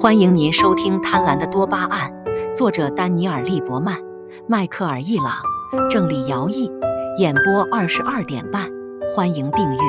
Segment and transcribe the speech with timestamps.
[0.00, 2.10] 欢迎您收听《贪婪的多巴胺》，
[2.54, 4.00] 作者丹尼尔·利伯曼、
[4.48, 5.42] 迈克尔·易朗，
[5.90, 6.70] 郑丽瑶译，
[7.18, 8.66] 演播二十二点半。
[9.14, 9.78] 欢迎订阅《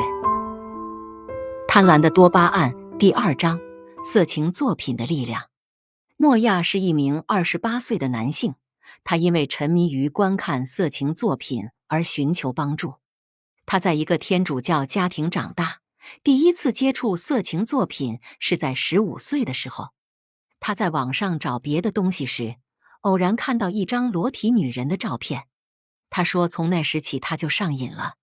[1.66, 3.58] 贪婪的多巴胺》第二章：
[4.04, 5.44] 色情作品的力量。
[6.18, 8.56] 诺亚是一名二十八岁的男性，
[9.06, 12.96] 他因为沉迷于观看色情作品而寻求帮助。
[13.66, 15.78] 他在一个天主教家庭长大。
[16.22, 19.92] 第一次接触色情作品是在十五岁的时候，
[20.62, 22.58] 他在网上找别的东西时，
[23.02, 25.48] 偶然看到一张裸体女人的照片。
[26.12, 28.14] 他说，从那时起他就上瘾了。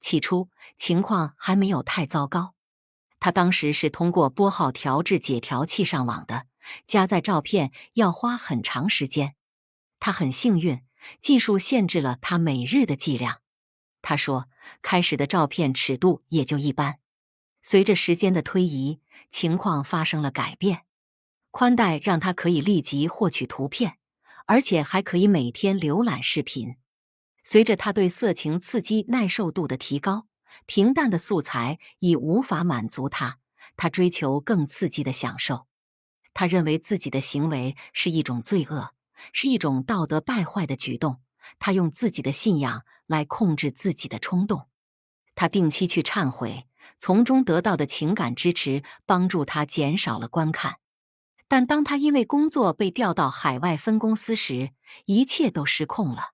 [0.00, 2.54] 起初情况还没有太糟糕，
[3.20, 6.46] 他当时是通过拨号调制解调器上网的，
[6.86, 9.34] 加载照片要花很长时间。
[10.00, 10.82] 他很幸运，
[11.20, 13.42] 技术限制了他每日的剂量。
[14.00, 14.48] 他说，
[14.80, 16.98] 开始的照片尺度也就一般。
[17.60, 20.83] 随着时间的推移，情况发生了改变。
[21.56, 23.98] 宽带让他可以立即获取图片，
[24.46, 26.74] 而且还可以每天浏览视频。
[27.44, 30.26] 随着他对色情刺激耐受度的提高，
[30.66, 33.38] 平淡的素材已无法满足他，
[33.76, 35.68] 他追求更刺激的享受。
[36.32, 38.92] 他认为自己的行为是一种罪恶，
[39.32, 41.20] 是一种道德败坏的举动。
[41.60, 44.66] 他用自己的信仰来控制自己的冲动。
[45.36, 46.66] 他定期去忏悔。
[46.98, 50.78] 从中得到的情感支持帮助他减少了观看，
[51.48, 54.72] 但当他因为工作被调到海外分公司时，
[55.06, 56.30] 一切都失控了。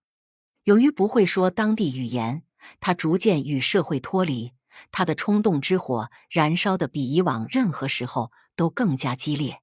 [0.64, 2.42] 由于不会说当地语言，
[2.78, 4.52] 他逐渐与社会脱离。
[4.92, 9.61] 他的冲动之火燃烧的比以往任何时候都更加激烈。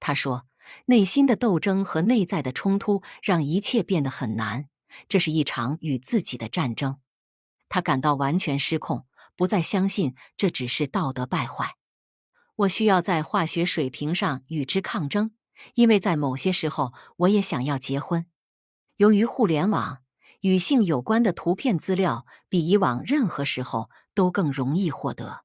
[0.00, 0.46] 他说
[0.86, 4.68] ：“内心的斗争和内在的冲突让一切变得很难，
[5.08, 6.98] 这是一场与自己的战争。”
[7.68, 9.06] 他感到完全失控。
[9.36, 11.76] 不再相信这只是道德败坏。
[12.58, 15.30] 我需要在化学水平上与之抗争，
[15.74, 18.26] 因为在某些时候我也想要结婚。
[18.96, 19.98] 由于互联网，
[20.40, 25.44] 与性有关的图片资料比以往任何时候都更容易获得。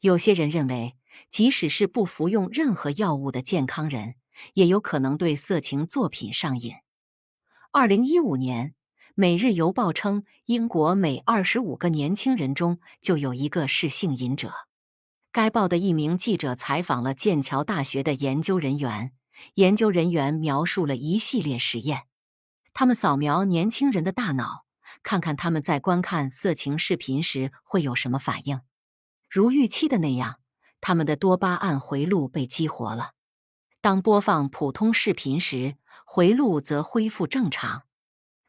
[0.00, 0.96] 有些人认为，
[1.30, 4.16] 即使是不服用任何药物的健康人，
[4.52, 6.74] 也有可能对色情作品上瘾。
[7.70, 8.74] 二零一五年。
[9.14, 14.50] 《每日邮报》称，英国每二十五个年轻人中就有一个是性瘾者。
[15.32, 19.12] 该报的一名记者采访了剑桥大学的研究人员，
[19.54, 22.02] 研究人员描述了一系列实验。
[22.74, 24.66] 他们扫描年轻人的大脑，
[25.02, 28.60] 看看他们在观看色情视频时会有什么反应。
[29.30, 30.36] 如预期的那样，
[30.82, 33.12] 他们的多巴胺回路被激活了。
[33.80, 37.84] 当播放普通视频时，回路则恢复正常。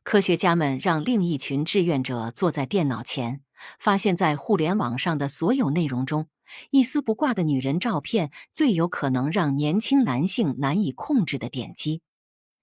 [0.03, 3.41] 科学家们让另一群志愿者坐在电脑前，
[3.79, 6.27] 发现，在互联网上的所有内容中，
[6.71, 12.01] 一丝不挂的女人照片最有可能让年轻男性难以控制的点击。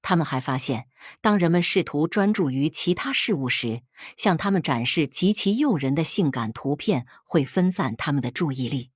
[0.02, 0.86] 他们还发现，
[1.20, 3.82] 当人们试图专注于其他事物时，
[4.16, 8.90] 向他们展示极其诱人的性感图片会分散他们的注意力。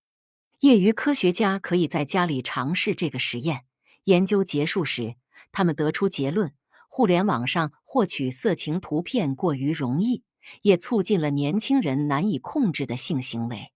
[0.61, 3.65] 业余科学家可以在家里尝试这个实验。
[4.05, 5.17] 研究结束时，
[5.53, 6.53] 他们得出结论。
[6.89, 10.23] 互联网上获取色情图片过于容易，
[10.63, 13.74] 也促进了年轻人难以控制的性行为。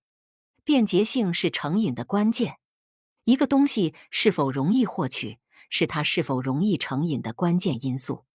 [0.69, 2.59] 便捷性是成瘾的关键。
[3.25, 5.39] 一个东西是否容易获取，
[5.71, 8.27] 是它是否容易成瘾的关键因素。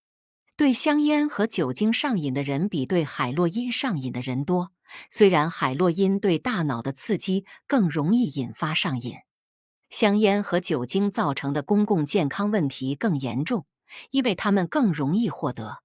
[0.56, 4.72] 对香烟和酒精上瘾的人比对海洛因上瘾的人多，
[5.12, 9.18] 虽然海洛因对大脑的刺激更容易引发上瘾，
[9.92, 13.68] 香烟和酒精造成的公共健康问题更严重。
[14.10, 15.84] 因为它们更容易获得。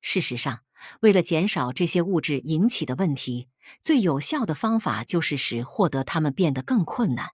[0.00, 0.60] 事实上，
[1.00, 3.48] 为了减少这些物质引起的问题，
[3.80, 7.30] 最有效的方法就是使获得它们变得更困难。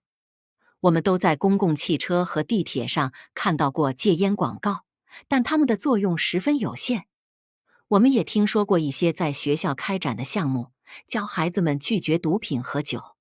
[0.81, 4.85] 我们都在公共汽车和地铁上看到过戒烟广告，
[5.27, 7.07] 但它们的作用十分有限。
[7.89, 10.71] 我们也听说过一些在学校开展的项目，
[11.07, 13.15] 教孩子们拒绝毒品和酒。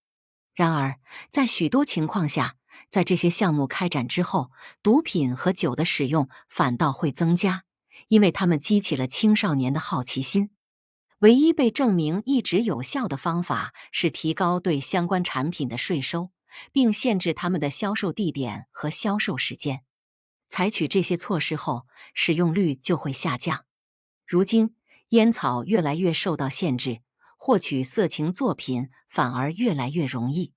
[0.54, 0.98] 然而，
[1.30, 2.56] 在许多情况下，
[2.90, 4.50] 在这些项目开展之后，
[4.82, 7.64] 毒品和酒的使用反倒会增加，
[8.08, 10.50] 因为它们激起了青少年的好奇心。
[11.20, 16.30] 唯一被证明一直有效的方法是提高对相关产品的税收，
[16.70, 19.82] 并限制他们的销售地点和销售时间。
[20.48, 23.64] 采取这些措施后，使用率就会下降。
[24.26, 24.76] 如今，
[25.08, 27.00] 烟草越来越受到限制，
[27.36, 30.52] 获取色情作品反而越来越容易。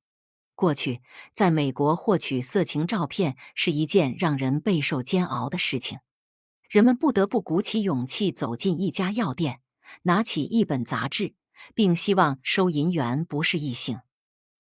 [0.54, 1.02] 过去，
[1.34, 6.00] 在美国获取色情照片是一件让人备受煎熬的事情。
[6.70, 9.60] 人们不得不鼓起勇气走进一家药店，
[10.04, 11.34] 拿起一本杂志，
[11.74, 14.00] 并希望收银员不是异性。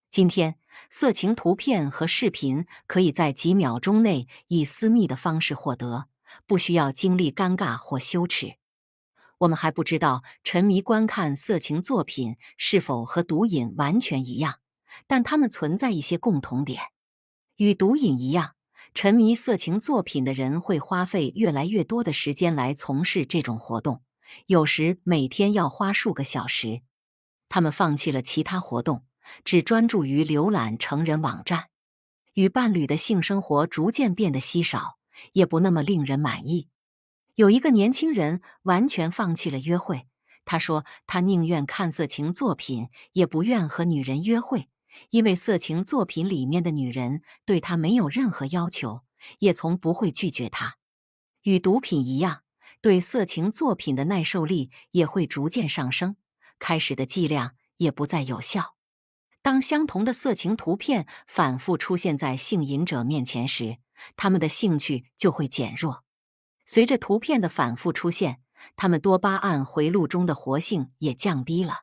[0.09, 0.57] 今天，
[0.89, 6.07] 色情图片和视频可以在几秒钟内以私密的方式获得，
[6.45, 8.55] 不需要经历尴尬或羞耻。
[9.39, 14.59] 我们还不知道沉迷观看色情作品是否和毒瘾完全一样，
[15.07, 16.81] 但它们存在一些共同点。
[17.55, 18.55] 与毒瘾一样，
[18.93, 24.01] 沉迷色情作品的人会花费越来越多的时间来从事这种活动，
[24.47, 26.81] 有时每天要花数个小时。
[27.49, 29.05] 他们放弃了其他活动，
[29.43, 31.69] 只专注于浏览成人网站。
[32.33, 34.97] 与伴侣的性生活逐渐变得稀少，
[35.33, 36.69] 也不那么令人满意。
[37.35, 40.07] 有一个年轻人完全放弃了约会。
[40.43, 44.69] 他说：“他宁愿看色情作品，也不愿和女人约会，
[45.11, 49.01] 因为色情作品里面的女人对他没有任何要求，
[49.39, 50.77] 也从不会拒绝他。
[51.43, 52.41] 与毒品一样，
[52.81, 56.15] 对色情作品的耐受力也会逐渐上升。
[56.59, 58.75] 开始的剂量也不再有效。
[59.41, 63.77] 当相同的色情图片反复出现在性瘾者面前时，
[64.15, 66.03] 他们的兴趣就会减弱。”
[66.65, 68.41] 随着图片的反复出现，
[68.75, 71.79] 他们多巴胺回路中的活性也降低了。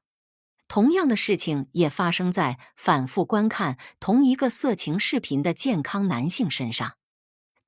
[0.69, 6.93] 同样的事情也发生在反复观看同一个色情视频的健康男性身上。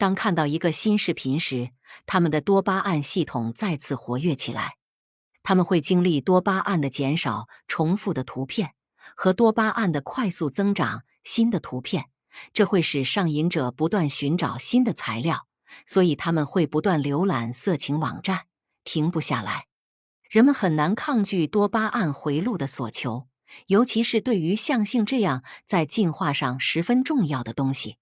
[0.00, 1.72] 当看到一个新视频时，
[2.06, 4.76] 他们的多巴胺系统再次活跃起来。
[5.42, 8.72] 他们会经历多巴胺的减少、重复的图片
[9.14, 11.02] 和多巴胺的快速增长。
[11.22, 12.06] 新的图片，
[12.54, 15.46] 这会使上瘾者不断寻找新的材料。
[15.84, 18.46] 所以他们会不断浏览色情网站，
[18.84, 19.66] 停不下来。
[20.30, 23.28] 人们很难抗拒多巴胺回路的所求，
[23.66, 27.98] 尤其是对于像性这样在进化上十分重要的东西。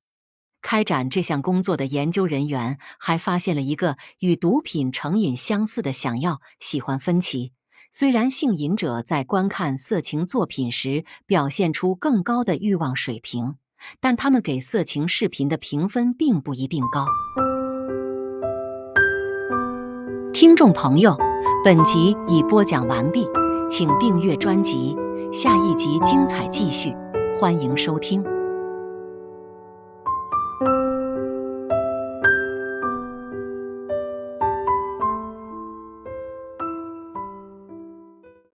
[0.61, 7.53] 开展这项工作的研究人员还发现了一个与毒品成瘾相似的想要喜欢分歧。
[7.91, 13.55] 虽然性瘾者在观看色情作品时表现出更高的欲望水平，
[13.99, 17.07] 但他们给色情视频的评分并不一定高。
[20.35, 21.17] 听众朋友，
[21.65, 23.27] 本集已播讲完毕，
[23.71, 24.95] 请订阅专辑，
[25.33, 26.95] 下一集精彩继续，
[27.41, 28.38] 欢迎收听。